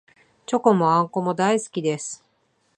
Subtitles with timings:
[0.47, 2.25] チョコもあんこも大好きです